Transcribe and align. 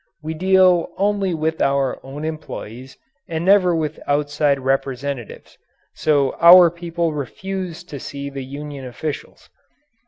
We 0.23 0.33
deal 0.33 0.87
only 0.97 1.35
with 1.35 1.61
our 1.61 2.03
own 2.03 2.25
employees 2.25 2.97
and 3.29 3.45
never 3.45 3.75
with 3.75 3.99
outside 4.07 4.59
representatives, 4.59 5.59
so 5.93 6.33
our 6.41 6.71
people 6.71 7.13
refused 7.13 7.87
to 7.89 7.99
see 7.99 8.31
the 8.31 8.43
union 8.43 8.83
officials. 8.83 9.51